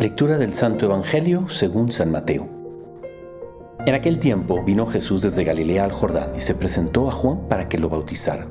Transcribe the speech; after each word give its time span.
Lectura 0.00 0.38
del 0.38 0.54
Santo 0.54 0.86
Evangelio 0.86 1.50
según 1.50 1.92
San 1.92 2.10
Mateo. 2.10 2.48
En 3.84 3.94
aquel 3.94 4.18
tiempo 4.18 4.64
vino 4.64 4.86
Jesús 4.86 5.20
desde 5.20 5.44
Galilea 5.44 5.84
al 5.84 5.92
Jordán 5.92 6.32
y 6.34 6.40
se 6.40 6.54
presentó 6.54 7.06
a 7.06 7.10
Juan 7.10 7.46
para 7.50 7.68
que 7.68 7.76
lo 7.76 7.90
bautizara. 7.90 8.46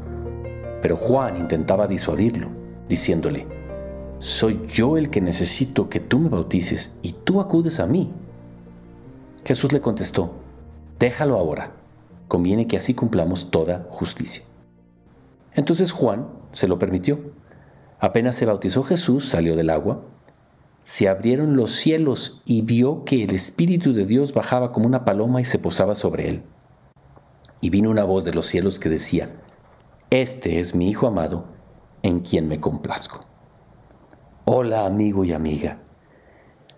Pero 0.80 0.96
Juan 0.96 1.38
intentaba 1.38 1.88
disuadirlo, 1.88 2.50
diciéndole, 2.88 3.48
Soy 4.20 4.62
yo 4.68 4.96
el 4.96 5.10
que 5.10 5.22
necesito 5.22 5.90
que 5.90 6.00
tú 6.00 6.20
me 6.20 6.30
bautices 6.30 7.00
y 7.02 7.14
tú 7.14 7.42
acudes 7.42 7.80
a 7.80 7.88
mí. 7.88 8.12
Jesús 9.44 9.72
le 9.72 9.82
contestó, 9.82 10.36
Déjalo 11.00 11.36
ahora, 11.36 11.72
conviene 12.28 12.68
que 12.68 12.78
así 12.78 12.94
cumplamos 12.94 13.50
toda 13.50 13.88
justicia. 13.90 14.44
Entonces 15.56 15.92
Juan 15.92 16.28
se 16.52 16.68
lo 16.68 16.78
permitió. 16.78 17.20
Apenas 18.00 18.36
se 18.36 18.46
bautizó 18.46 18.84
Jesús, 18.84 19.28
salió 19.28 19.56
del 19.56 19.72
agua, 19.72 20.04
se 20.84 21.08
abrieron 21.08 21.56
los 21.56 21.74
cielos 21.74 22.42
y 22.46 22.62
vio 22.62 23.04
que 23.06 23.24
el 23.24 23.34
Espíritu 23.34 23.94
de 23.94 24.06
Dios 24.06 24.34
bajaba 24.34 24.72
como 24.72 24.88
una 24.88 25.06
paloma 25.06 25.42
y 25.42 25.46
se 25.46 25.60
posaba 25.60 25.96
sobre 25.96 26.28
él. 26.28 26.44
Y 27.62 27.70
vino 27.70 27.90
una 27.90 28.04
voz 28.04 28.24
de 28.24 28.34
los 28.34 28.46
cielos 28.46 28.80
que 28.80 28.90
decía, 28.90 29.30
Este 30.10 30.60
es 30.60 30.74
mi 30.76 30.90
Hijo 30.90 31.08
amado, 31.08 31.46
en 32.02 32.22
quien 32.22 32.48
me 32.48 32.60
complazco. 32.60 33.22
Hola 34.46 34.86
amigo 34.86 35.24
y 35.26 35.34
amiga. 35.34 35.80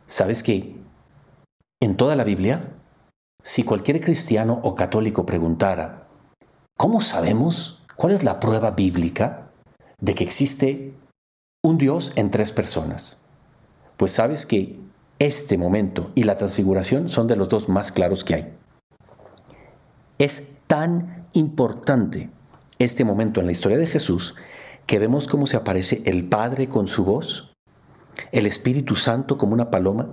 ¿Sabes 0.06 0.44
qué? 0.44 0.76
En 1.80 1.96
toda 1.96 2.16
la 2.16 2.24
Biblia, 2.24 2.74
si 3.44 3.64
cualquier 3.64 4.02
cristiano 4.02 4.60
o 4.64 4.76
católico 4.76 5.26
preguntara, 5.26 6.10
¿cómo 6.78 7.02
sabemos 7.02 7.84
cuál 7.96 8.14
es 8.14 8.24
la 8.24 8.40
prueba 8.40 8.72
bíblica 8.72 9.52
de 10.00 10.14
que 10.16 10.24
existe 10.24 10.94
un 11.64 11.78
Dios 11.78 12.14
en 12.18 12.30
tres 12.30 12.52
personas? 12.52 13.31
Pues 14.02 14.14
sabes 14.14 14.48
que 14.48 14.80
este 15.20 15.60
momento 15.60 16.10
y 16.16 16.24
la 16.24 16.36
transfiguración 16.36 17.08
son 17.08 17.28
de 17.28 17.36
los 17.36 17.50
dos 17.50 17.70
más 17.70 17.92
claros 17.92 18.24
que 18.24 18.34
hay. 18.34 18.54
Es 20.18 20.42
tan 20.66 21.22
importante 21.34 22.32
este 22.80 23.06
momento 23.06 23.40
en 23.40 23.46
la 23.46 23.52
historia 23.52 23.78
de 23.78 23.86
Jesús 23.86 24.34
que 24.88 24.98
vemos 24.98 25.28
cómo 25.28 25.46
se 25.46 25.56
aparece 25.56 26.02
el 26.06 26.28
Padre 26.28 26.68
con 26.68 26.88
su 26.88 27.06
voz, 27.06 27.54
el 28.32 28.48
Espíritu 28.48 28.96
Santo 28.96 29.38
como 29.38 29.54
una 29.54 29.70
paloma 29.70 30.10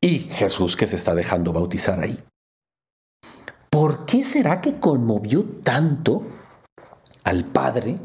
y 0.00 0.20
Jesús 0.20 0.74
que 0.74 0.86
se 0.86 0.96
está 0.96 1.14
dejando 1.14 1.52
bautizar 1.52 2.00
ahí. 2.00 2.18
¿Por 3.68 4.06
qué 4.06 4.24
será 4.24 4.62
que 4.62 4.80
conmovió 4.80 5.44
tanto 5.62 6.22
al 7.24 7.44
Padre 7.44 7.96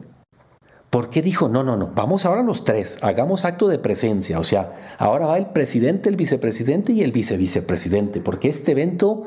¿Por 0.93 1.09
qué 1.09 1.23
dijo, 1.23 1.49
no, 1.49 1.63
no, 1.63 1.75
no, 1.75 1.87
vamos 1.87 2.23
ahora 2.23 2.43
los 2.43 2.65
tres, 2.65 3.03
hagamos 3.03 3.45
acto 3.45 3.67
de 3.67 3.79
presencia? 3.79 4.37
O 4.37 4.43
sea, 4.43 4.95
ahora 4.99 5.25
va 5.25 5.39
el 5.39 5.47
presidente, 5.47 6.07
el 6.07 6.15
vicepresidente 6.15 6.93
y 6.93 7.01
el 7.01 7.11
vicevicepresidente, 7.11 8.21
porque 8.21 8.47
este 8.47 8.73
evento 8.73 9.23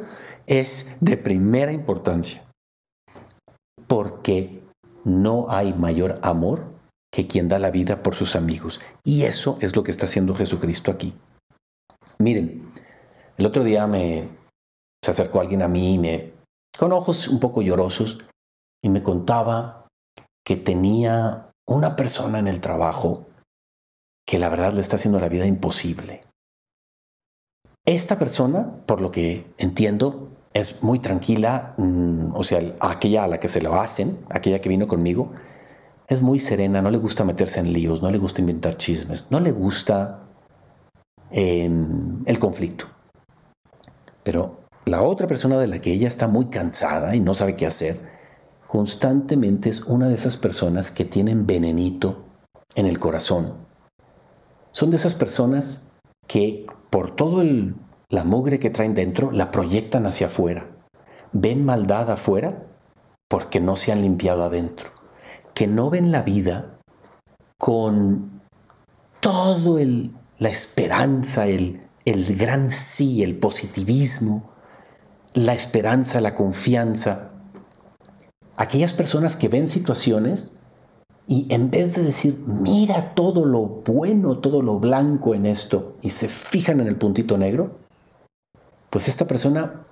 es 0.46 0.96
de 1.00 1.16
primera 1.16 1.72
importancia. 1.72 2.44
Porque 3.88 4.62
no 5.02 5.46
hay 5.48 5.74
mayor 5.74 6.20
amor 6.22 6.72
que 7.12 7.26
quien 7.26 7.48
da 7.48 7.58
la 7.58 7.72
vida 7.72 8.00
por 8.00 8.14
sus 8.14 8.36
amigos. 8.36 8.80
Y 9.02 9.24
eso 9.24 9.58
es 9.60 9.74
lo 9.74 9.82
que 9.82 9.90
está 9.90 10.04
haciendo 10.04 10.36
Jesucristo 10.36 10.92
aquí. 10.92 11.14
Miren, 12.20 12.70
el 13.38 13.44
otro 13.44 13.64
día 13.64 13.88
me 13.88 14.28
se 15.04 15.10
acercó 15.10 15.40
alguien 15.40 15.62
a 15.62 15.68
mí 15.68 15.98
me, 15.98 16.32
con 16.78 16.92
ojos 16.92 17.26
un 17.26 17.40
poco 17.40 17.60
llorosos 17.60 18.24
y 18.84 18.88
me 18.88 19.02
contaba 19.02 19.88
que 20.44 20.54
tenía 20.54 21.50
una 21.66 21.96
persona 21.96 22.38
en 22.38 22.46
el 22.46 22.60
trabajo 22.60 23.26
que 24.26 24.38
la 24.38 24.48
verdad 24.48 24.72
le 24.72 24.80
está 24.80 24.96
haciendo 24.96 25.20
la 25.20 25.28
vida 25.28 25.46
imposible. 25.46 26.20
Esta 27.84 28.18
persona, 28.18 28.84
por 28.86 29.00
lo 29.00 29.12
que 29.12 29.46
entiendo, 29.58 30.28
es 30.52 30.82
muy 30.82 30.98
tranquila, 30.98 31.74
mm, 31.76 32.34
o 32.34 32.42
sea, 32.42 32.60
aquella 32.80 33.24
a 33.24 33.28
la 33.28 33.38
que 33.38 33.48
se 33.48 33.60
lo 33.60 33.80
hacen, 33.80 34.18
aquella 34.28 34.60
que 34.60 34.68
vino 34.68 34.88
conmigo, 34.88 35.32
es 36.08 36.22
muy 36.22 36.38
serena, 36.38 36.82
no 36.82 36.90
le 36.90 36.98
gusta 36.98 37.24
meterse 37.24 37.60
en 37.60 37.72
líos, 37.72 38.02
no 38.02 38.10
le 38.10 38.18
gusta 38.18 38.40
inventar 38.40 38.76
chismes, 38.76 39.30
no 39.30 39.40
le 39.40 39.52
gusta 39.52 40.20
em, 41.30 42.22
el 42.26 42.38
conflicto. 42.38 42.86
Pero 44.22 44.60
la 44.86 45.02
otra 45.02 45.26
persona 45.26 45.58
de 45.58 45.66
la 45.66 45.80
que 45.80 45.92
ella 45.92 46.08
está 46.08 46.28
muy 46.28 46.46
cansada 46.46 47.14
y 47.14 47.20
no 47.20 47.34
sabe 47.34 47.56
qué 47.56 47.66
hacer, 47.66 48.15
constantemente 48.76 49.70
es 49.70 49.84
una 49.84 50.06
de 50.06 50.16
esas 50.16 50.36
personas 50.36 50.90
que 50.90 51.06
tienen 51.06 51.46
venenito 51.46 52.26
en 52.74 52.84
el 52.84 52.98
corazón. 52.98 53.54
Son 54.70 54.90
de 54.90 54.96
esas 54.96 55.14
personas 55.14 55.92
que 56.26 56.66
por 56.90 57.16
todo 57.16 57.40
el, 57.40 57.74
la 58.10 58.22
mugre 58.22 58.58
que 58.58 58.68
traen 58.68 58.92
dentro 58.92 59.32
la 59.32 59.50
proyectan 59.50 60.04
hacia 60.04 60.26
afuera. 60.26 60.76
Ven 61.32 61.64
maldad 61.64 62.10
afuera 62.10 62.66
porque 63.28 63.60
no 63.60 63.76
se 63.76 63.92
han 63.92 64.02
limpiado 64.02 64.44
adentro. 64.44 64.90
Que 65.54 65.66
no 65.66 65.88
ven 65.88 66.12
la 66.12 66.20
vida 66.20 66.78
con 67.56 68.42
todo 69.20 69.78
el, 69.78 70.12
la 70.36 70.50
esperanza, 70.50 71.46
el, 71.46 71.80
el 72.04 72.36
gran 72.36 72.72
sí, 72.72 73.22
el 73.22 73.38
positivismo, 73.38 74.50
la 75.32 75.54
esperanza, 75.54 76.20
la 76.20 76.34
confianza 76.34 77.32
aquellas 78.56 78.92
personas 78.92 79.36
que 79.36 79.48
ven 79.48 79.68
situaciones 79.68 80.60
y 81.28 81.52
en 81.52 81.70
vez 81.70 81.94
de 81.94 82.02
decir, 82.02 82.38
mira 82.46 83.14
todo 83.14 83.44
lo 83.44 83.62
bueno, 83.64 84.38
todo 84.38 84.62
lo 84.62 84.78
blanco 84.78 85.34
en 85.34 85.46
esto, 85.46 85.96
y 86.00 86.10
se 86.10 86.28
fijan 86.28 86.80
en 86.80 86.86
el 86.86 86.96
puntito 86.96 87.36
negro, 87.36 87.78
pues 88.90 89.08
esta 89.08 89.26
persona 89.26 89.86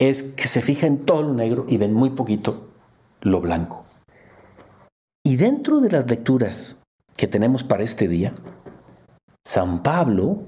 es 0.00 0.22
que 0.22 0.48
se 0.48 0.60
fija 0.60 0.86
en 0.86 1.04
todo 1.04 1.22
lo 1.22 1.34
negro 1.34 1.66
y 1.68 1.78
ven 1.78 1.94
muy 1.94 2.10
poquito 2.10 2.68
lo 3.20 3.40
blanco. 3.40 3.84
Y 5.24 5.36
dentro 5.36 5.80
de 5.80 5.90
las 5.90 6.10
lecturas 6.10 6.82
que 7.16 7.28
tenemos 7.28 7.62
para 7.62 7.84
este 7.84 8.08
día, 8.08 8.34
San 9.46 9.82
Pablo, 9.82 10.42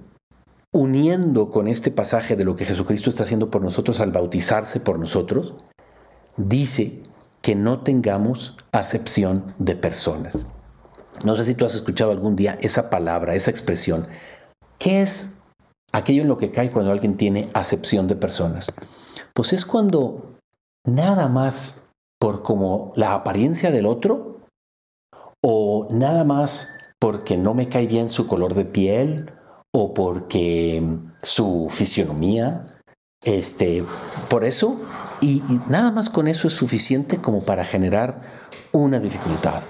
uniendo 0.73 1.49
con 1.51 1.69
este 1.69 1.91
pasaje 1.91 2.35
de 2.35 2.45
lo 2.45 2.57
que 2.57 2.65
Jesucristo 2.65 3.09
está 3.09 3.23
haciendo 3.23 3.51
por 3.51 3.63
nosotros 3.63 4.01
al 4.01 4.11
bautizarse 4.11 4.81
por 4.81 4.99
nosotros, 4.99 5.55
dice 6.37 7.03
que 7.47 7.55
no 7.55 7.79
tengamos 7.79 8.57
acepción 8.73 9.45
de 9.61 9.77
personas. 9.77 10.49
No 11.25 11.37
sé 11.37 11.45
si 11.45 11.55
tú 11.55 11.65
has 11.65 11.77
escuchado 11.77 12.11
algún 12.11 12.35
día 12.35 12.59
esa 12.61 12.91
palabra, 12.91 13.37
esa 13.37 13.53
expresión. 13.53 14.09
¿Qué 14.81 15.03
es 15.03 15.39
aquello 15.93 16.23
en 16.23 16.29
lo 16.29 16.39
que 16.39 16.51
cae 16.51 16.73
cuando 16.73 16.91
alguien 16.91 17.17
tiene 17.17 17.47
acepción 17.55 18.09
de 18.09 18.17
personas? 18.17 18.75
Pues 19.33 19.53
es 19.53 19.65
cuando 19.65 20.35
nada 20.85 21.29
más 21.29 21.87
por 22.19 22.43
como 22.43 22.91
la 22.97 23.15
apariencia 23.15 23.71
del 23.71 23.87
otro 23.87 24.41
o 25.41 25.87
nada 25.93 26.25
más 26.25 26.71
porque 26.99 27.37
no 27.37 27.55
me 27.55 27.69
cae 27.69 27.87
bien 27.87 28.11
su 28.11 28.27
color 28.27 28.55
de 28.55 28.65
piel 28.65 29.31
o 29.73 29.95
porque 29.95 30.83
su 31.23 31.69
fisionomía 31.71 32.65
este, 33.25 33.85
por 34.29 34.45
eso, 34.45 34.79
y, 35.21 35.43
nada 35.69 35.91
más 35.91 36.11
con 36.11 36.29
eso 36.29 36.49
es 36.49 36.55
suficiente 36.55 37.19
como 37.19 37.41
para 37.41 37.65
generar 37.65 38.21
una 38.73 39.01
dificultad. 39.01 39.63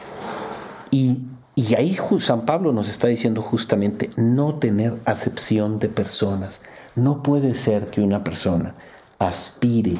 Y, 0.90 1.22
y 1.54 1.74
ahí 1.74 1.96
San 2.18 2.44
Pablo 2.44 2.72
nos 2.72 2.88
está 2.88 3.08
diciendo 3.08 3.42
justamente 3.42 4.10
no 4.16 4.56
tener 4.56 4.98
acepción 5.04 5.78
de 5.78 5.88
personas. 5.88 6.62
No 6.94 7.22
puede 7.22 7.54
ser 7.54 7.88
que 7.90 8.00
una 8.00 8.24
persona 8.24 8.74
aspire 9.18 9.96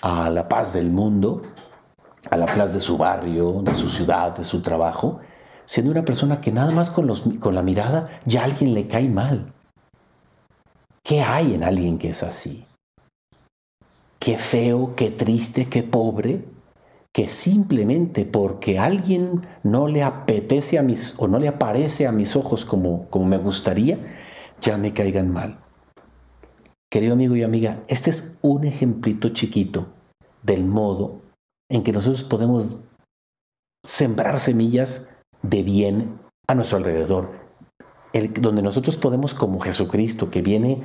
a 0.00 0.30
la 0.30 0.48
paz 0.48 0.72
del 0.72 0.90
mundo, 0.90 1.42
a 2.30 2.36
la 2.36 2.46
paz 2.46 2.74
de 2.74 2.80
su 2.80 2.96
barrio, 2.98 3.62
de 3.62 3.74
su 3.74 3.88
ciudad, 3.88 4.36
de 4.36 4.44
su 4.44 4.62
trabajo, 4.62 5.20
siendo 5.64 5.92
una 5.92 6.04
persona 6.04 6.40
que 6.40 6.52
nada 6.52 6.70
más 6.72 6.90
con, 6.90 7.06
los, 7.06 7.22
con 7.40 7.54
la 7.54 7.62
mirada 7.62 8.20
ya 8.24 8.42
a 8.42 8.44
alguien 8.44 8.74
le 8.74 8.86
cae 8.86 9.08
mal. 9.08 9.52
¿Qué 11.02 11.22
hay 11.22 11.54
en 11.54 11.64
alguien 11.64 11.98
que 11.98 12.10
es 12.10 12.22
así? 12.22 12.67
Qué 14.18 14.36
feo, 14.36 14.94
qué 14.96 15.10
triste, 15.10 15.66
qué 15.66 15.82
pobre, 15.82 16.44
que 17.12 17.28
simplemente 17.28 18.24
porque 18.24 18.78
alguien 18.78 19.46
no 19.62 19.88
le 19.88 20.02
apetece 20.02 20.78
a 20.78 20.82
mis 20.82 21.14
o 21.18 21.26
no 21.28 21.38
le 21.38 21.48
aparece 21.48 22.06
a 22.06 22.12
mis 22.12 22.36
ojos 22.36 22.64
como, 22.64 23.08
como 23.10 23.26
me 23.26 23.38
gustaría, 23.38 23.98
ya 24.60 24.76
me 24.76 24.92
caigan 24.92 25.32
mal. 25.32 25.58
Querido 26.90 27.14
amigo 27.14 27.36
y 27.36 27.42
amiga, 27.42 27.82
este 27.88 28.10
es 28.10 28.38
un 28.40 28.64
ejemplito 28.64 29.30
chiquito 29.30 29.88
del 30.42 30.64
modo 30.64 31.22
en 31.68 31.82
que 31.82 31.92
nosotros 31.92 32.24
podemos 32.24 32.80
sembrar 33.84 34.38
semillas 34.38 35.16
de 35.42 35.62
bien 35.62 36.18
a 36.46 36.54
nuestro 36.54 36.78
alrededor, 36.78 37.30
el, 38.12 38.32
donde 38.32 38.62
nosotros 38.62 38.96
podemos, 38.96 39.34
como 39.34 39.60
Jesucristo, 39.60 40.30
que 40.30 40.40
viene 40.40 40.82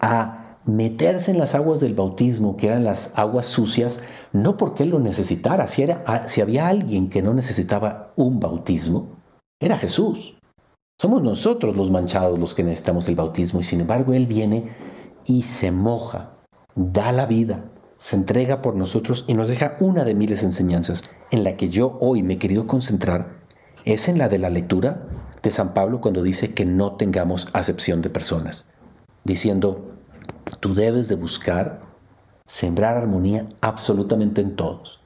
a 0.00 0.41
meterse 0.64 1.30
en 1.30 1.38
las 1.38 1.54
aguas 1.54 1.80
del 1.80 1.94
bautismo, 1.94 2.56
que 2.56 2.68
eran 2.68 2.84
las 2.84 3.18
aguas 3.18 3.46
sucias, 3.46 4.02
no 4.32 4.56
porque 4.56 4.84
él 4.84 4.90
lo 4.90 5.00
necesitara. 5.00 5.68
Si, 5.68 5.82
era, 5.82 6.28
si 6.28 6.40
había 6.40 6.68
alguien 6.68 7.10
que 7.10 7.22
no 7.22 7.34
necesitaba 7.34 8.12
un 8.16 8.40
bautismo, 8.40 9.16
era 9.60 9.76
Jesús. 9.76 10.36
Somos 11.00 11.22
nosotros 11.22 11.76
los 11.76 11.90
manchados 11.90 12.38
los 12.38 12.54
que 12.54 12.62
necesitamos 12.62 13.08
el 13.08 13.16
bautismo 13.16 13.60
y 13.60 13.64
sin 13.64 13.80
embargo 13.80 14.12
Él 14.12 14.26
viene 14.26 14.68
y 15.26 15.42
se 15.42 15.72
moja, 15.72 16.38
da 16.76 17.10
la 17.10 17.26
vida, 17.26 17.64
se 17.98 18.14
entrega 18.16 18.62
por 18.62 18.76
nosotros 18.76 19.24
y 19.26 19.34
nos 19.34 19.48
deja 19.48 19.76
una 19.80 20.04
de 20.04 20.14
miles 20.14 20.44
enseñanzas 20.44 21.10
en 21.30 21.42
la 21.44 21.56
que 21.56 21.68
yo 21.68 21.98
hoy 22.00 22.22
me 22.22 22.34
he 22.34 22.38
querido 22.38 22.66
concentrar 22.66 23.42
es 23.84 24.08
en 24.08 24.18
la 24.18 24.28
de 24.28 24.38
la 24.38 24.50
lectura 24.50 25.08
de 25.42 25.50
San 25.50 25.74
Pablo 25.74 26.00
cuando 26.00 26.22
dice 26.22 26.54
que 26.54 26.64
no 26.64 26.92
tengamos 26.96 27.48
acepción 27.52 28.00
de 28.00 28.10
personas, 28.10 28.72
diciendo, 29.24 29.96
tú 30.62 30.74
debes 30.74 31.08
de 31.08 31.16
buscar 31.16 31.80
sembrar 32.46 32.96
armonía 32.96 33.48
absolutamente 33.60 34.40
en 34.40 34.54
todos. 34.54 35.00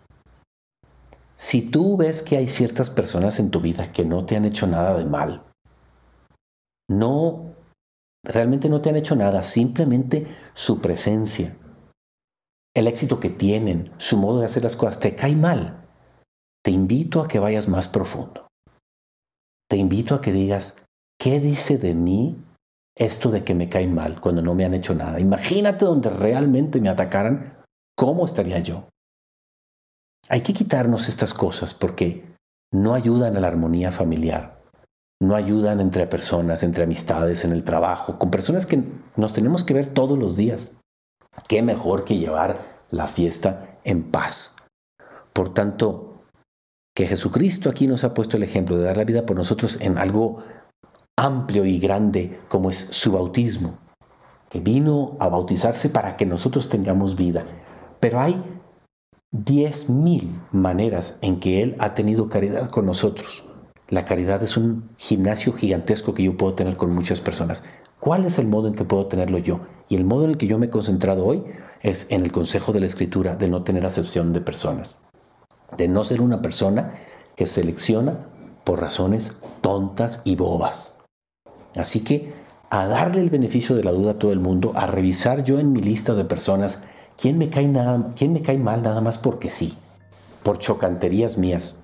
Si 1.35 1.63
tú 1.63 1.97
ves 1.97 2.23
que 2.23 2.37
hay 2.37 2.49
ciertas 2.49 2.91
personas 2.91 3.41
en 3.41 3.51
tu 3.51 3.61
vida 3.61 3.91
que 3.91 4.05
no 4.05 4.27
te 4.27 4.37
han 4.37 4.45
hecho 4.45 4.67
nada 4.67 4.97
de 4.97 5.07
mal, 5.07 5.45
no, 6.89 7.55
realmente 8.23 8.69
no 8.69 8.83
te 8.83 8.91
han 8.91 8.97
hecho 8.97 9.17
nada, 9.17 9.43
simplemente 9.43 10.27
su 10.55 10.81
presencia, 10.81 11.57
el 12.75 12.87
éxito 12.87 13.19
que 13.19 13.31
tienen, 13.31 13.93
su 13.97 14.19
modo 14.19 14.41
de 14.41 14.47
hacer 14.47 14.63
las 14.63 14.77
cosas, 14.77 15.01
te 15.01 15.17
cae 15.17 15.35
mal. 15.35 15.89
Te 16.63 16.71
invito 16.71 17.23
a 17.23 17.29
que 17.29 17.39
vayas 17.39 17.69
más 17.69 17.89
profundo. 17.89 18.47
Te 19.71 19.77
invito 19.77 20.15
a 20.15 20.21
que 20.21 20.33
digas, 20.33 20.85
¿qué 21.19 21.41
dice 21.41 21.79
de 21.79 21.95
mí 21.95 22.46
esto 22.97 23.31
de 23.31 23.45
que 23.45 23.55
me 23.55 23.69
cae 23.69 23.87
mal 23.87 24.21
cuando 24.21 24.43
no 24.43 24.55
me 24.55 24.65
han 24.65 24.75
hecho 24.75 24.95
nada? 24.95 25.21
Imagínate 25.21 25.85
donde 25.85 26.11
realmente 26.11 26.81
me 26.81 26.89
atacaran, 26.89 27.63
¿cómo 27.97 28.25
estaría 28.25 28.59
yo? 28.61 28.89
Hay 30.29 30.41
que 30.41 30.55
quitarnos 30.55 31.09
estas 31.09 31.35
cosas 31.35 31.75
porque 31.75 32.25
no 32.73 32.95
ayudan 32.95 33.37
a 33.37 33.41
la 33.41 33.49
armonía 33.49 33.93
familiar 33.93 34.57
no 35.21 35.35
ayudan 35.35 35.81
entre 35.81 36.07
personas, 36.07 36.63
entre 36.63 36.85
amistades, 36.85 37.45
en 37.45 37.53
el 37.53 37.65
trabajo, 37.65 38.19
con 38.19 38.31
personas 38.31 38.67
que 38.67 38.83
nos 39.17 39.33
tenemos 39.33 39.65
que 39.65 39.75
ver 39.75 39.89
todos 39.89 40.19
los 40.19 40.37
días. 40.37 40.73
¿Qué 41.49 41.63
mejor 41.63 42.05
que 42.05 42.19
llevar 42.19 42.85
la 42.91 43.07
fiesta 43.07 43.79
en 43.85 44.11
paz? 44.11 44.57
Por 45.33 45.55
tanto, 45.55 46.23
que 46.95 47.07
Jesucristo 47.07 47.71
aquí 47.71 47.87
nos 47.87 48.05
ha 48.05 48.15
puesto 48.15 48.37
el 48.37 48.43
ejemplo 48.43 48.77
de 48.77 48.85
dar 48.85 48.97
la 48.97 49.05
vida 49.05 49.27
por 49.27 49.37
nosotros 49.37 49.81
en 49.81 49.99
algo 49.99 50.43
amplio 51.17 51.65
y 51.65 51.79
grande 51.79 52.41
como 52.49 52.69
es 52.69 52.77
su 52.77 53.13
bautismo, 53.13 53.79
que 54.51 54.61
vino 54.61 55.17
a 55.19 55.29
bautizarse 55.29 55.89
para 55.89 56.17
que 56.17 56.27
nosotros 56.27 56.69
tengamos 56.69 57.17
vida. 57.17 57.47
Pero 58.01 58.21
hay 58.21 58.41
diez 59.31 59.89
mil 59.89 60.41
maneras 60.53 61.19
en 61.23 61.41
que 61.41 61.63
Él 61.63 61.77
ha 61.79 61.95
tenido 61.95 62.29
caridad 62.29 62.71
con 62.71 62.87
nosotros. 62.87 63.45
La 63.89 64.05
caridad 64.05 64.43
es 64.43 64.57
un 64.57 64.91
gimnasio 64.97 65.53
gigantesco 65.53 66.13
que 66.13 66.25
yo 66.25 66.37
puedo 66.37 66.55
tener 66.55 66.77
con 66.77 66.95
muchas 66.95 67.21
personas. 67.21 67.65
¿Cuál 68.01 68.25
es 68.25 68.39
el 68.39 68.47
modo 68.47 68.69
en 68.69 68.75
que 68.75 68.85
puedo 68.85 69.07
tenerlo 69.07 69.39
yo? 69.39 69.61
Y 69.89 69.97
el 69.97 70.05
modo 70.05 70.25
en 70.25 70.31
el 70.31 70.37
que 70.37 70.49
yo 70.49 70.59
me 70.59 70.67
he 70.67 70.71
concentrado 70.71 71.25
hoy 71.25 71.45
es 71.83 72.11
en 72.11 72.25
el 72.25 72.33
consejo 72.33 72.73
de 72.73 72.81
la 72.81 72.87
escritura 72.87 73.37
de 73.37 73.49
no 73.49 73.63
tener 73.63 73.87
acepción 73.87 74.33
de 74.33 74.41
personas. 74.41 75.03
De 75.79 75.89
no 75.89 76.05
ser 76.05 76.21
una 76.21 76.43
persona 76.43 76.95
que 77.37 77.47
selecciona 77.47 78.27
por 78.65 78.81
razones 78.81 79.41
tontas 79.61 80.23
y 80.25 80.37
bobas. 80.37 80.96
Así 81.75 82.01
que 82.01 82.33
a 82.71 82.87
darle 82.87 83.21
el 83.21 83.31
beneficio 83.31 83.77
de 83.77 83.85
la 83.85 83.93
duda 83.93 84.13
a 84.13 84.19
todo 84.19 84.33
el 84.33 84.41
mundo, 84.41 84.73
a 84.75 84.87
revisar 84.87 85.45
yo 85.45 85.59
en 85.59 85.73
mi 85.73 85.81
lista 85.81 86.15
de 86.15 86.25
personas 86.25 86.85
quién 87.21 87.39
me 87.39 87.49
cae, 87.49 87.69
nada, 87.69 88.13
quién 88.17 88.33
me 88.33 88.43
cae 88.43 88.59
mal 88.59 88.83
nada 88.83 89.01
más 89.01 89.19
porque 89.19 89.51
sí, 89.51 89.75
por 90.43 90.59
chocanterías 90.59 91.39
mías 91.39 91.77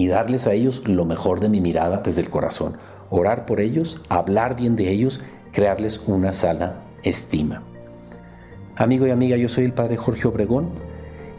y 0.00 0.08
darles 0.08 0.46
a 0.46 0.54
ellos 0.54 0.88
lo 0.88 1.04
mejor 1.04 1.40
de 1.40 1.50
mi 1.50 1.60
mirada 1.60 1.98
desde 1.98 2.22
el 2.22 2.30
corazón. 2.30 2.78
Orar 3.10 3.44
por 3.44 3.60
ellos, 3.60 4.00
hablar 4.08 4.56
bien 4.56 4.74
de 4.74 4.90
ellos, 4.90 5.20
crearles 5.52 6.02
una 6.06 6.32
sana 6.32 6.82
estima. 7.02 7.62
Amigo 8.76 9.06
y 9.06 9.10
amiga, 9.10 9.36
yo 9.36 9.48
soy 9.48 9.64
el 9.64 9.74
Padre 9.74 9.98
Jorge 9.98 10.26
Obregón 10.26 10.70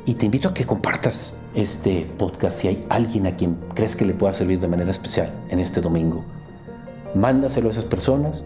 y 0.05 0.13
te 0.13 0.27
invito 0.27 0.49
a 0.49 0.53
que 0.53 0.65
compartas 0.65 1.35
este 1.55 2.07
podcast 2.19 2.59
si 2.59 2.67
hay 2.67 2.85
alguien 2.89 3.25
a 3.25 3.35
quien 3.35 3.57
crees 3.73 3.95
que 3.95 4.05
le 4.05 4.13
pueda 4.13 4.33
servir 4.33 4.59
de 4.59 4.67
manera 4.67 4.91
especial 4.91 5.31
en 5.49 5.59
este 5.59 5.81
domingo. 5.81 6.23
Mándaselo 7.15 7.67
a 7.67 7.71
esas 7.71 7.85
personas, 7.85 8.45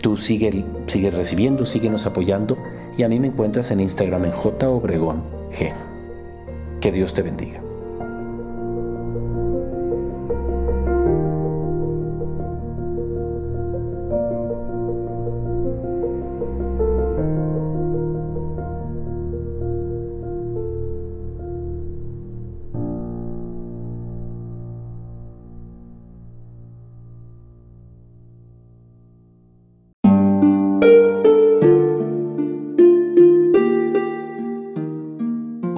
tú 0.00 0.16
sigue, 0.16 0.64
sigue 0.86 1.10
recibiendo, 1.10 1.64
síguenos 1.66 2.06
apoyando 2.06 2.58
y 2.96 3.04
a 3.04 3.08
mí 3.08 3.18
me 3.18 3.28
encuentras 3.28 3.70
en 3.70 3.80
Instagram 3.80 4.26
en 4.26 4.32
J 4.32 4.68
Obregón 4.68 5.22
G. 5.50 5.72
Que 6.80 6.92
Dios 6.92 7.14
te 7.14 7.22
bendiga. 7.22 7.62